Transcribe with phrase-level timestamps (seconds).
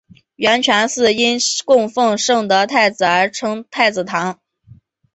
[0.37, 4.39] 圆泉寺因供奉圣德太子而称太子堂。